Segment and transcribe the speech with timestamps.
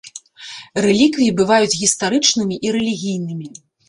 [0.85, 3.47] Рэліквіі бываюць гістарычнымі і рэлігійнымі.